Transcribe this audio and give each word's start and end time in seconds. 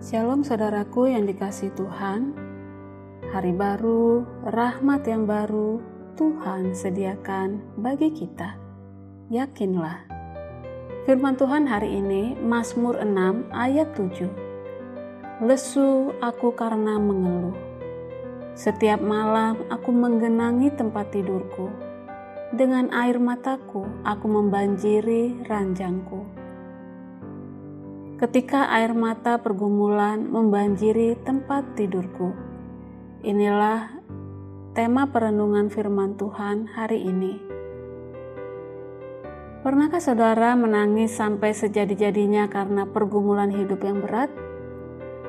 Shalom 0.00 0.40
saudaraku 0.40 1.12
yang 1.12 1.28
dikasih 1.28 1.76
Tuhan. 1.76 2.32
Hari 3.36 3.52
baru, 3.52 4.24
rahmat 4.48 5.04
yang 5.04 5.28
baru 5.28 5.76
Tuhan 6.16 6.72
sediakan 6.72 7.60
bagi 7.76 8.08
kita. 8.08 8.56
Yakinlah. 9.28 10.08
Firman 11.04 11.36
Tuhan 11.36 11.68
hari 11.68 12.00
ini 12.00 12.32
Mazmur 12.40 12.96
6 12.96 13.52
ayat 13.52 13.92
7. 13.92 15.44
Lesu 15.44 16.16
aku 16.24 16.56
karena 16.56 16.96
mengeluh. 16.96 17.60
Setiap 18.56 19.04
malam 19.04 19.68
aku 19.68 19.92
menggenangi 19.92 20.72
tempat 20.80 21.12
tidurku. 21.12 21.68
Dengan 22.56 22.88
air 22.96 23.20
mataku 23.20 23.84
aku 24.08 24.26
membanjiri 24.32 25.44
ranjangku 25.44 26.39
ketika 28.20 28.68
air 28.68 28.92
mata 28.92 29.40
pergumulan 29.40 30.28
membanjiri 30.28 31.16
tempat 31.24 31.72
tidurku. 31.72 32.36
Inilah 33.24 33.96
tema 34.76 35.08
perenungan 35.08 35.72
firman 35.72 36.20
Tuhan 36.20 36.68
hari 36.68 37.00
ini. 37.00 37.40
Pernahkah 39.64 40.04
saudara 40.04 40.52
menangis 40.52 41.16
sampai 41.16 41.56
sejadi-jadinya 41.56 42.52
karena 42.52 42.84
pergumulan 42.84 43.48
hidup 43.48 43.80
yang 43.88 44.04
berat? 44.04 44.28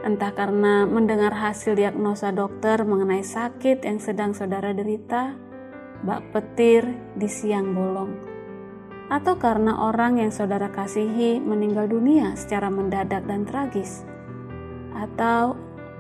Entah 0.04 0.36
karena 0.36 0.84
mendengar 0.84 1.32
hasil 1.32 1.80
diagnosa 1.80 2.36
dokter 2.36 2.84
mengenai 2.84 3.24
sakit 3.24 3.88
yang 3.88 4.04
sedang 4.04 4.36
saudara 4.36 4.76
derita, 4.76 5.36
bak 6.04 6.32
petir 6.36 6.92
di 7.16 7.28
siang 7.28 7.72
bolong, 7.72 8.31
atau 9.08 9.40
karena 9.40 9.90
orang 9.90 10.22
yang 10.22 10.30
saudara 10.30 10.70
kasihi 10.70 11.42
meninggal 11.42 11.88
dunia 11.90 12.36
secara 12.36 12.68
mendadak 12.70 13.26
dan 13.26 13.48
tragis, 13.48 14.06
atau 14.94 15.56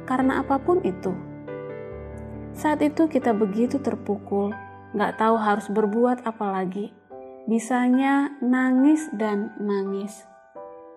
karena 0.05 0.43
apa 0.43 0.59
pun 0.59 0.83
itu. 0.83 1.15
Saat 2.51 2.83
itu 2.83 3.07
kita 3.07 3.31
begitu 3.31 3.79
terpukul, 3.79 4.51
gak 4.93 5.17
tahu 5.17 5.39
harus 5.39 5.71
berbuat 5.71 6.27
apa 6.27 6.45
lagi. 6.51 6.91
Bisanya 7.47 8.37
nangis 8.43 9.09
dan 9.15 9.55
nangis. 9.57 10.27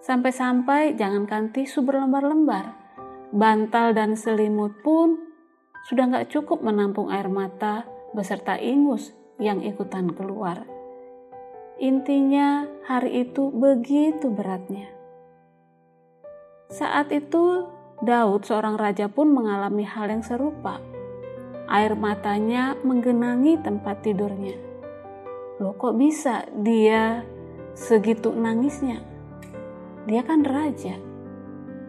Sampai-sampai 0.05 0.99
jangankan 0.99 1.55
tisu 1.55 1.81
berlembar-lembar, 1.81 2.77
bantal 3.33 3.97
dan 3.97 4.19
selimut 4.19 4.77
pun 4.85 5.17
sudah 5.89 6.11
gak 6.11 6.29
cukup 6.29 6.61
menampung 6.61 7.09
air 7.09 7.33
mata 7.33 7.89
beserta 8.13 8.61
ingus 8.61 9.17
yang 9.41 9.65
ikutan 9.65 10.13
keluar. 10.13 10.69
Intinya, 11.75 12.71
hari 12.87 13.27
itu 13.27 13.51
begitu 13.51 14.31
beratnya. 14.31 14.87
Saat 16.71 17.11
itu, 17.11 17.67
Daud, 17.99 18.47
seorang 18.47 18.79
raja, 18.79 19.11
pun 19.11 19.35
mengalami 19.35 19.83
hal 19.83 20.07
yang 20.07 20.23
serupa. 20.23 20.79
Air 21.67 21.99
matanya 21.99 22.79
menggenangi 22.87 23.59
tempat 23.59 24.07
tidurnya. 24.07 24.55
Loh, 25.59 25.75
kok 25.75 25.99
bisa 25.99 26.47
dia 26.63 27.27
segitu 27.75 28.31
nangisnya? 28.31 29.03
Dia 30.07 30.23
kan 30.23 30.47
raja. 30.47 30.95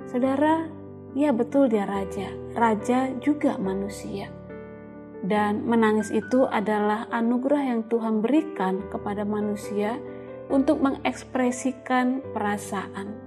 Saudara, 0.10 0.66
ya 1.14 1.30
betul 1.30 1.70
dia 1.70 1.86
raja. 1.86 2.34
Raja 2.58 3.14
juga 3.22 3.62
manusia 3.62 4.34
dan 5.26 5.66
menangis 5.66 6.14
itu 6.14 6.46
adalah 6.46 7.10
anugerah 7.10 7.74
yang 7.76 7.82
Tuhan 7.90 8.22
berikan 8.22 8.86
kepada 8.94 9.26
manusia 9.26 9.98
untuk 10.54 10.82
mengekspresikan 10.82 12.22
perasaan. 12.34 13.18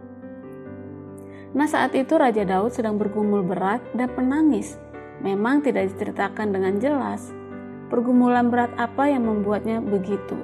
Nah, 1.59 1.67
saat 1.67 1.97
itu 1.99 2.15
Raja 2.15 2.47
Daud 2.47 2.71
sedang 2.71 3.01
bergumul 3.01 3.43
berat 3.43 3.83
dan 3.97 4.15
menangis. 4.15 4.79
Memang 5.19 5.67
tidak 5.67 5.91
diceritakan 5.91 6.55
dengan 6.55 6.79
jelas 6.79 7.35
pergumulan 7.91 8.53
berat 8.53 8.71
apa 8.79 9.11
yang 9.11 9.27
membuatnya 9.27 9.83
begitu. 9.83 10.39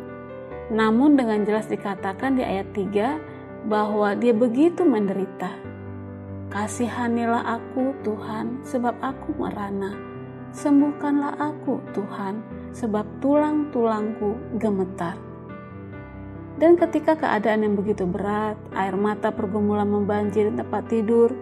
Namun 0.72 1.14
dengan 1.14 1.44
jelas 1.44 1.70
dikatakan 1.70 2.40
di 2.40 2.42
ayat 2.42 2.72
3 2.72 3.68
bahwa 3.70 4.16
dia 4.16 4.34
begitu 4.34 4.82
menderita. 4.82 5.52
Kasihanilah 6.50 7.60
aku 7.60 7.94
Tuhan 8.02 8.64
sebab 8.64 8.96
aku 8.98 9.36
merana 9.36 10.13
sembuhkanlah 10.54 11.34
aku 11.42 11.82
Tuhan, 11.90 12.38
sebab 12.70 13.02
tulang-tulangku 13.18 14.38
gemetar. 14.62 15.18
Dan 16.54 16.78
ketika 16.78 17.18
keadaan 17.18 17.66
yang 17.66 17.74
begitu 17.74 18.06
berat, 18.06 18.54
air 18.78 18.94
mata 18.94 19.34
pergumulan 19.34 19.90
membanjiri 19.90 20.54
tempat 20.54 20.86
tidur, 20.86 21.34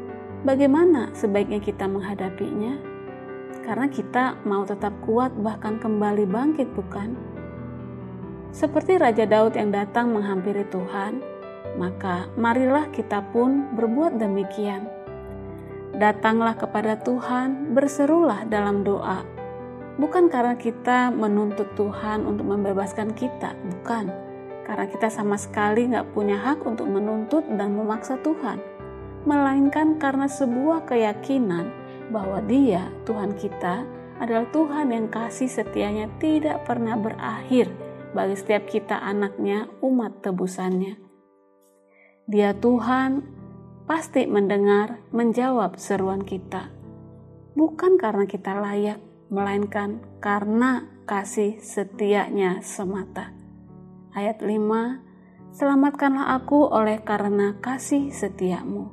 bagaimana 0.48 1.12
sebaiknya 1.12 1.60
kita 1.60 1.84
menghadapinya? 1.84 2.80
Karena 3.60 3.86
kita 3.92 4.40
mau 4.48 4.64
tetap 4.64 4.96
kuat 5.04 5.36
bahkan 5.44 5.76
kembali 5.76 6.24
bangkit 6.24 6.72
bukan? 6.72 7.12
Seperti 8.56 8.96
Raja 8.96 9.28
Daud 9.28 9.52
yang 9.52 9.68
datang 9.68 10.16
menghampiri 10.16 10.64
Tuhan, 10.72 11.20
maka 11.76 12.28
marilah 12.40 12.88
kita 12.88 13.20
pun 13.32 13.76
berbuat 13.76 14.16
demikian 14.16 15.01
datanglah 16.02 16.58
kepada 16.58 16.98
Tuhan, 16.98 17.78
berserulah 17.78 18.42
dalam 18.50 18.82
doa. 18.82 19.22
Bukan 20.02 20.26
karena 20.26 20.58
kita 20.58 21.14
menuntut 21.14 21.78
Tuhan 21.78 22.26
untuk 22.26 22.50
membebaskan 22.50 23.14
kita, 23.14 23.54
bukan. 23.70 24.10
Karena 24.66 24.90
kita 24.90 25.06
sama 25.06 25.38
sekali 25.38 25.86
nggak 25.86 26.10
punya 26.10 26.42
hak 26.42 26.66
untuk 26.66 26.90
menuntut 26.90 27.46
dan 27.54 27.78
memaksa 27.78 28.18
Tuhan. 28.26 28.58
Melainkan 29.22 30.02
karena 30.02 30.26
sebuah 30.26 30.90
keyakinan 30.90 31.70
bahwa 32.10 32.42
dia, 32.50 32.90
Tuhan 33.06 33.38
kita, 33.38 33.86
adalah 34.18 34.50
Tuhan 34.50 34.90
yang 34.90 35.06
kasih 35.06 35.46
setianya 35.46 36.10
tidak 36.18 36.66
pernah 36.66 36.98
berakhir 36.98 37.70
bagi 38.10 38.34
setiap 38.34 38.66
kita 38.66 38.98
anaknya, 38.98 39.70
umat 39.78 40.18
tebusannya. 40.26 40.98
Dia 42.26 42.54
Tuhan 42.54 43.41
pasti 43.86 44.24
mendengar, 44.30 45.02
menjawab 45.10 45.76
seruan 45.76 46.22
kita. 46.22 46.70
Bukan 47.52 48.00
karena 48.00 48.24
kita 48.24 48.56
layak, 48.56 49.00
melainkan 49.28 50.00
karena 50.22 50.88
kasih 51.04 51.60
setianya 51.60 52.62
semata. 52.64 53.34
Ayat 54.12 54.40
5, 54.40 55.12
Selamatkanlah 55.52 56.32
aku 56.32 56.64
oleh 56.64 57.04
karena 57.04 57.60
kasih 57.60 58.08
setiamu. 58.08 58.88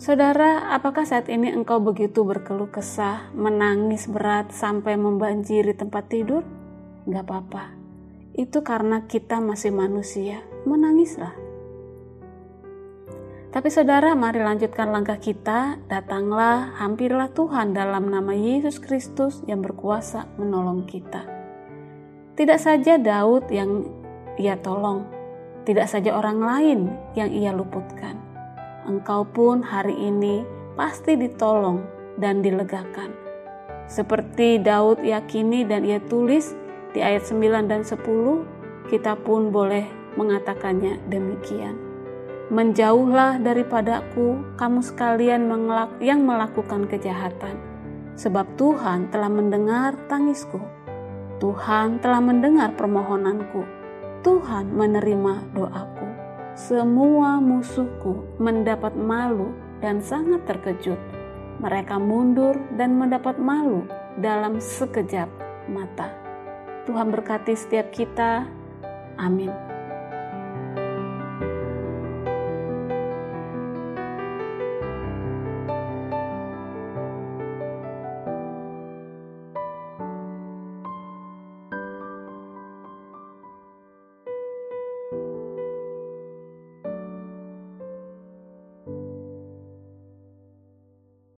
Saudara, 0.00 0.72
apakah 0.72 1.04
saat 1.04 1.28
ini 1.28 1.52
engkau 1.52 1.76
begitu 1.76 2.24
berkeluh 2.24 2.72
kesah, 2.72 3.28
menangis 3.36 4.08
berat 4.08 4.48
sampai 4.48 4.96
membanjiri 4.96 5.76
tempat 5.76 6.08
tidur? 6.08 6.40
Gak 7.04 7.28
apa-apa. 7.28 7.76
Itu 8.32 8.64
karena 8.64 9.04
kita 9.04 9.44
masih 9.44 9.76
manusia. 9.76 10.40
Menangislah 10.64 11.49
tapi 13.50 13.66
saudara, 13.66 14.14
mari 14.14 14.38
lanjutkan 14.38 14.94
langkah 14.94 15.18
kita. 15.18 15.82
Datanglah, 15.90 16.70
hampirlah 16.78 17.34
Tuhan 17.34 17.74
dalam 17.74 18.06
nama 18.06 18.30
Yesus 18.30 18.78
Kristus 18.78 19.42
yang 19.50 19.58
berkuasa 19.58 20.30
menolong 20.38 20.86
kita. 20.86 21.26
Tidak 22.38 22.58
saja 22.62 22.94
Daud 22.94 23.50
yang 23.50 23.90
ia 24.38 24.54
tolong, 24.54 25.02
tidak 25.66 25.90
saja 25.90 26.14
orang 26.14 26.38
lain 26.38 26.80
yang 27.18 27.26
ia 27.34 27.50
luputkan. 27.50 28.22
Engkau 28.86 29.26
pun 29.26 29.66
hari 29.66 29.98
ini 29.98 30.46
pasti 30.78 31.18
ditolong 31.18 31.82
dan 32.22 32.46
dilegakan. 32.46 33.10
Seperti 33.90 34.62
Daud 34.62 35.02
yakini 35.02 35.66
dan 35.66 35.82
ia 35.82 35.98
tulis 35.98 36.54
di 36.94 37.02
ayat 37.02 37.26
9 37.26 37.66
dan 37.66 37.82
10, 37.82 37.98
kita 38.94 39.18
pun 39.18 39.50
boleh 39.50 39.90
mengatakannya 40.14 41.02
demikian 41.10 41.89
Menjauhlah 42.50 43.38
daripadaku, 43.38 44.58
kamu 44.58 44.82
sekalian 44.82 45.46
yang 46.02 46.26
melakukan 46.26 46.90
kejahatan, 46.90 47.54
sebab 48.18 48.42
Tuhan 48.58 49.06
telah 49.14 49.30
mendengar 49.30 49.94
tangisku. 50.10 50.58
Tuhan 51.38 52.02
telah 52.02 52.18
mendengar 52.18 52.74
permohonanku. 52.74 53.62
Tuhan 54.26 54.66
menerima 54.74 55.54
doaku. 55.54 56.08
Semua 56.58 57.38
musuhku 57.38 58.26
mendapat 58.42 58.98
malu 58.98 59.54
dan 59.78 60.02
sangat 60.02 60.42
terkejut. 60.42 60.98
Mereka 61.62 62.02
mundur 62.02 62.58
dan 62.74 62.98
mendapat 62.98 63.38
malu 63.38 63.86
dalam 64.18 64.58
sekejap 64.58 65.30
mata. 65.70 66.10
Tuhan 66.82 67.14
berkati 67.14 67.54
setiap 67.54 67.94
kita. 67.94 68.50
Amin. 69.22 69.69